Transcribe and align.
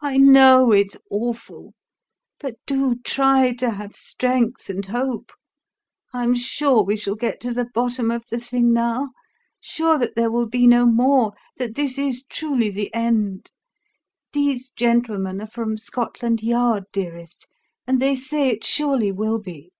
I 0.00 0.16
know 0.16 0.72
it's 0.72 0.96
awful; 1.08 1.74
but 2.40 2.56
do 2.66 2.96
try 3.04 3.54
to 3.60 3.70
have 3.70 3.94
strength 3.94 4.68
and 4.68 4.84
hope. 4.84 5.30
I 6.12 6.24
am 6.24 6.34
sure 6.34 6.82
we 6.82 6.96
shall 6.96 7.14
get 7.14 7.46
at 7.46 7.54
the 7.54 7.66
bottom 7.72 8.10
of 8.10 8.26
the 8.28 8.40
thing 8.40 8.72
now 8.72 9.12
sure 9.60 9.98
that 10.00 10.16
there 10.16 10.32
will 10.32 10.48
be 10.48 10.66
no 10.66 10.84
more 10.84 11.34
that 11.58 11.76
this 11.76 11.96
is 11.96 12.26
truly 12.26 12.70
the 12.70 12.92
end. 12.92 13.52
These 14.32 14.72
gentlemen 14.72 15.40
are 15.40 15.46
from 15.46 15.78
Scotland 15.78 16.42
Yard, 16.42 16.86
dearest, 16.92 17.46
and 17.86 18.02
they 18.02 18.16
say 18.16 18.48
it 18.48 18.64
surely 18.64 19.12
will 19.12 19.38
be." 19.38 19.70